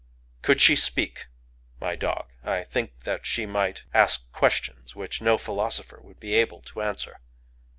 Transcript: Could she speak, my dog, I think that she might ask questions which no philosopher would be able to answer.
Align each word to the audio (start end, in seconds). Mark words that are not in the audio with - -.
Could 0.41 0.59
she 0.59 0.75
speak, 0.75 1.27
my 1.79 1.95
dog, 1.95 2.29
I 2.43 2.63
think 2.63 3.01
that 3.01 3.27
she 3.27 3.45
might 3.45 3.83
ask 3.93 4.31
questions 4.31 4.95
which 4.95 5.21
no 5.21 5.37
philosopher 5.37 5.99
would 6.01 6.19
be 6.19 6.33
able 6.33 6.61
to 6.63 6.81
answer. 6.81 7.19